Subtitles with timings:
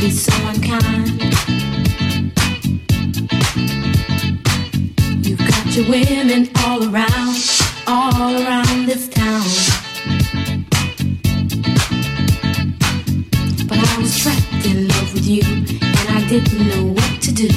[0.00, 1.22] be so unkind?
[5.24, 7.36] You've got your women all around,
[7.86, 9.42] all around this town.
[13.68, 17.48] But I was trapped in love with you, and I didn't know what to do.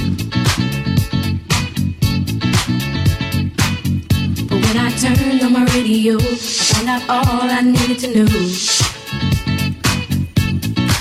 [4.48, 8.28] But when I turned on my radio, I found out all I needed to know.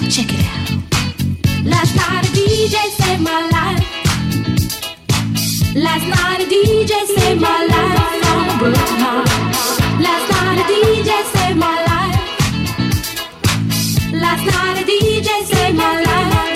[0.08, 0.57] Check it out.
[1.72, 3.84] Last night a DJ saved my life.
[5.74, 7.98] Last night a DJ saved my life.
[10.06, 12.16] Last night a DJ saved my life.
[14.12, 16.47] Last night a DJ saved my life.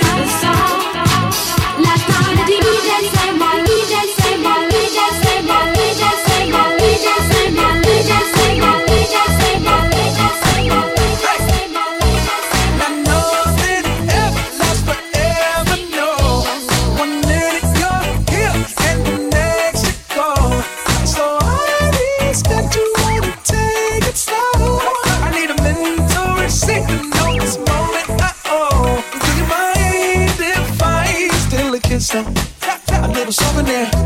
[33.73, 34.02] Yeah.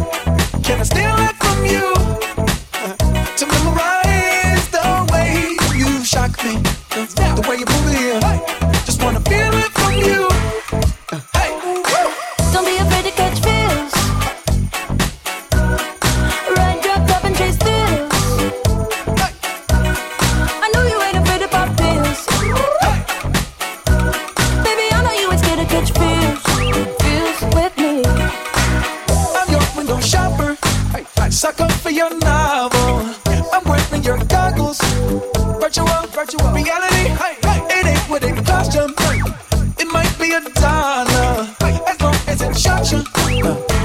[39.79, 41.47] It might be a dollar.
[41.61, 42.57] As long as it
[42.91, 43.05] you.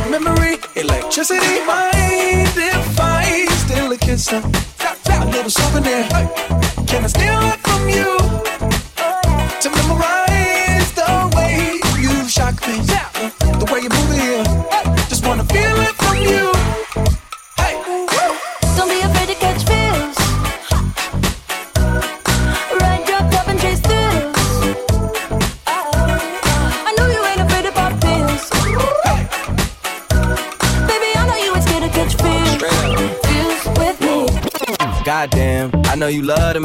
[0.10, 1.58] Memory, electricity.
[2.56, 4.32] If I steal a kiss?
[4.32, 4.42] A
[5.26, 6.08] little souvenir.
[6.88, 7.61] Can I steal it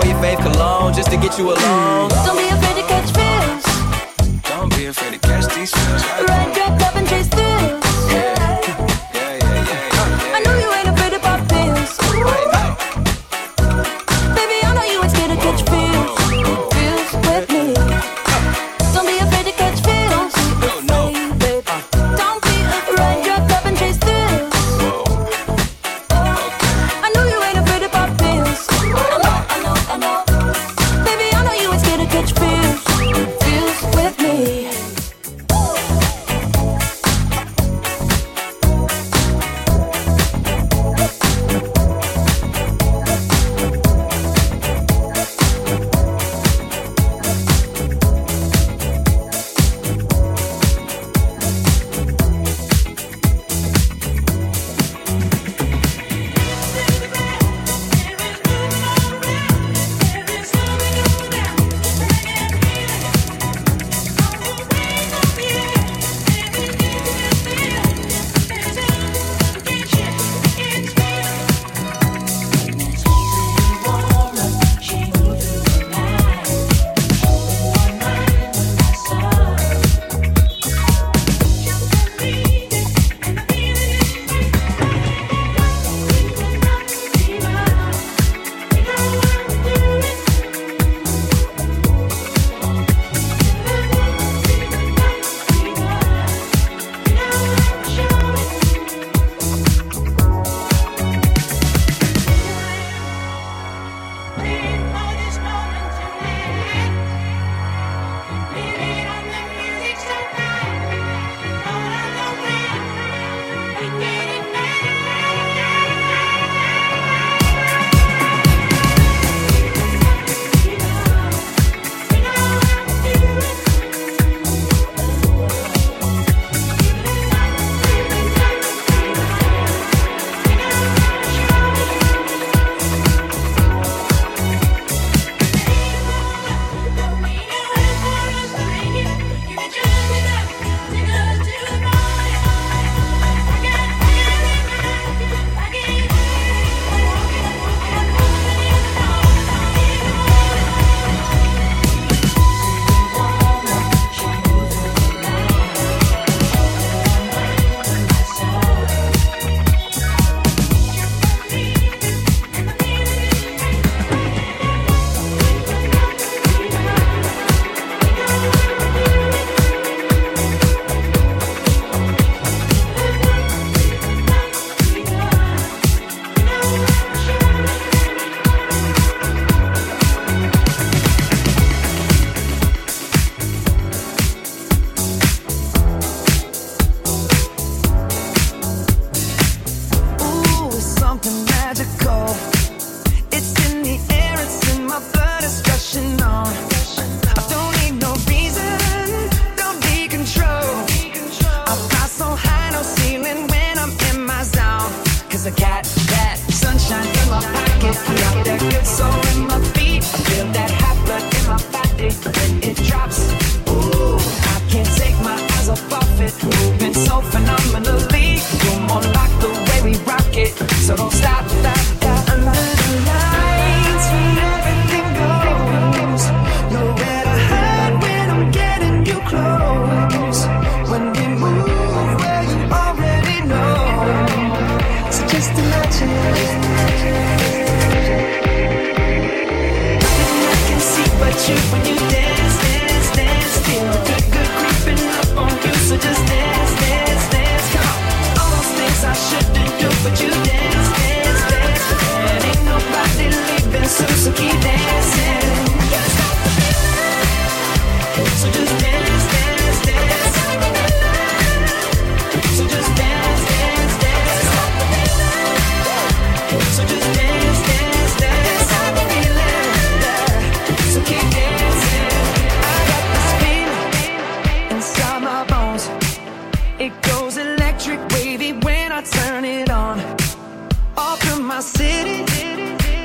[0.00, 2.08] Wore your fave cologne just to get you alone.
[2.10, 2.24] Mm.
[2.24, 4.42] Don't be afraid to catch fish.
[4.48, 6.04] Don't be afraid to catch these feels.
[6.26, 7.89] Ride dropped up and chase thrills.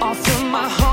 [0.05, 0.84] off from my heart.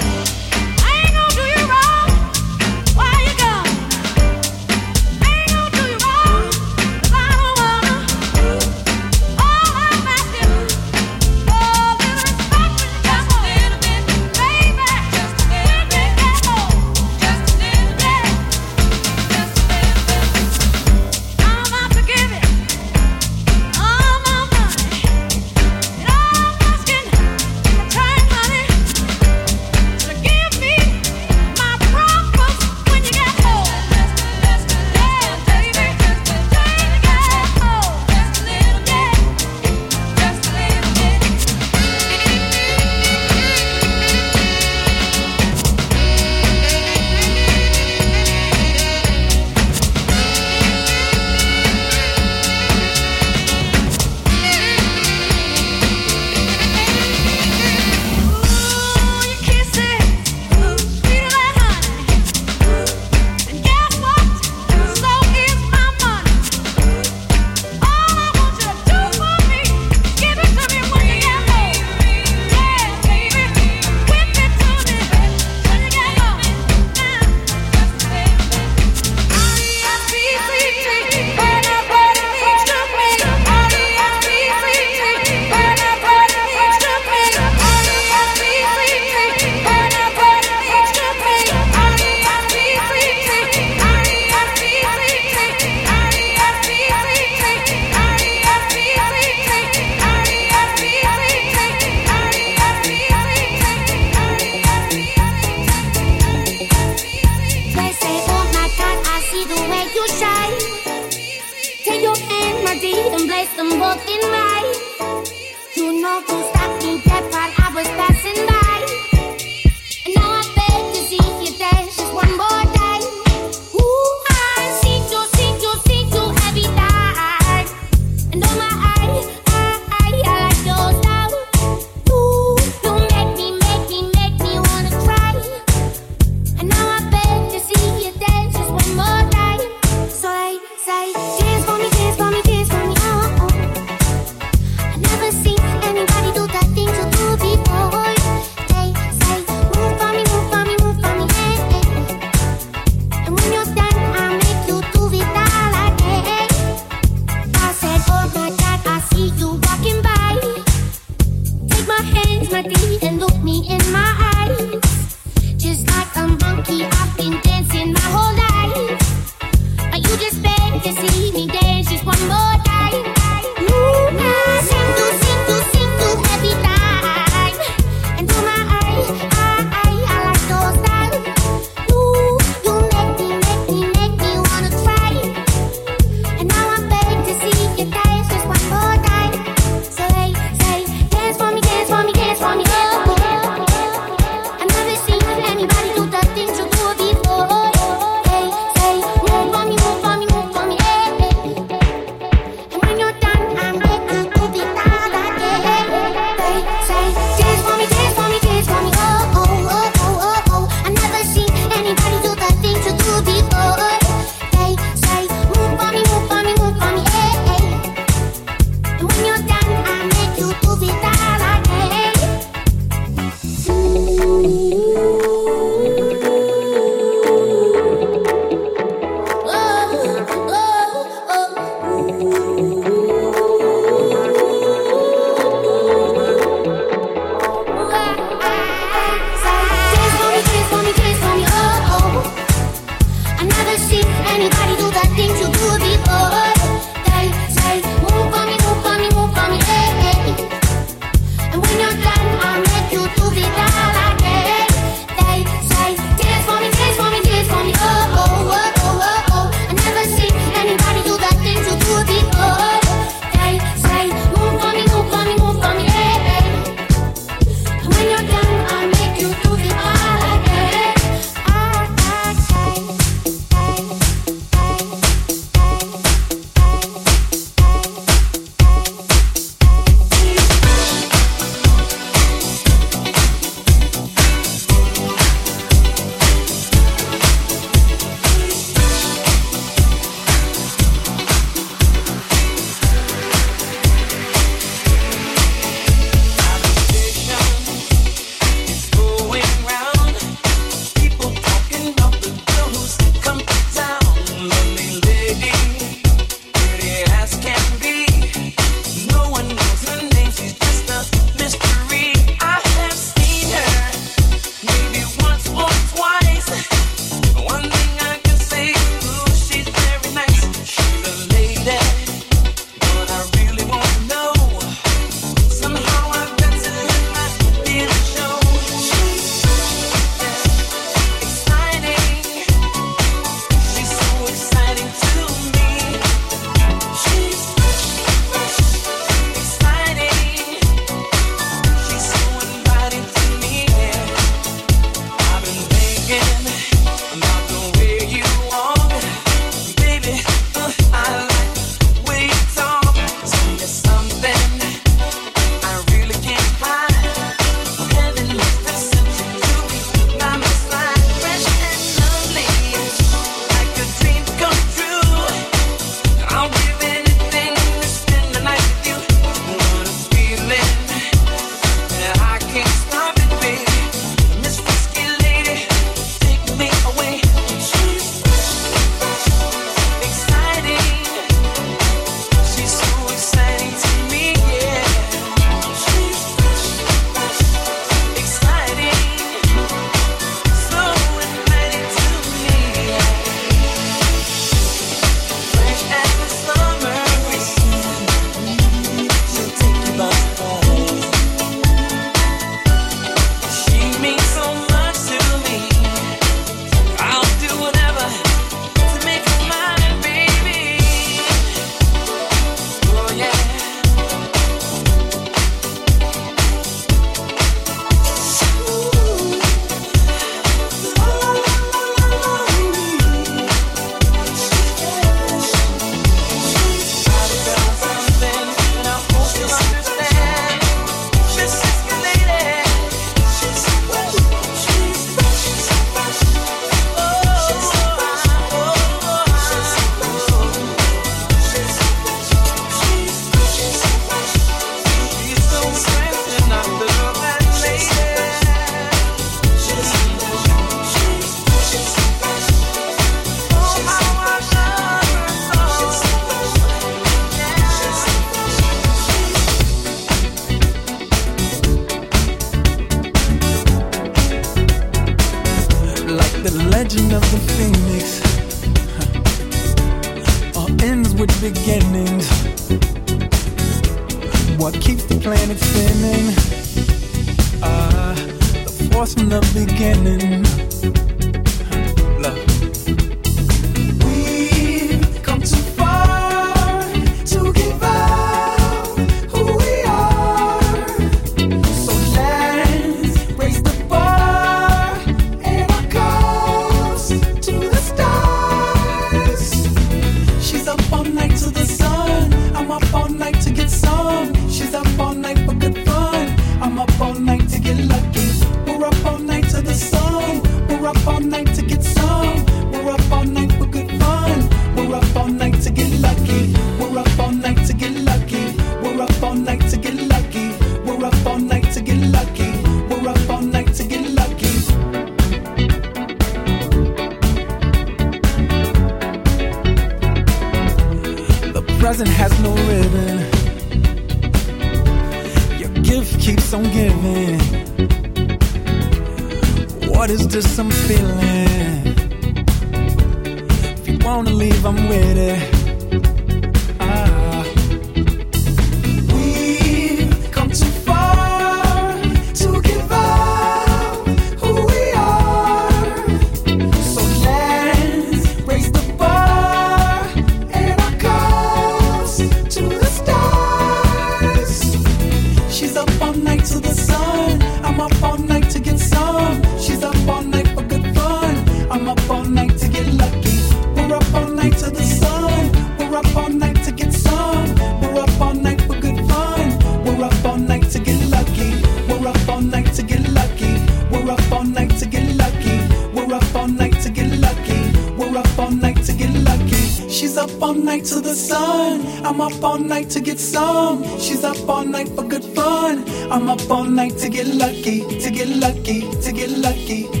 [593.11, 593.83] get some.
[593.99, 595.83] She's up all night for good fun.
[596.09, 600.00] I'm up all night to get lucky, to get lucky, to get lucky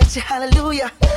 [0.00, 1.07] hallelujah.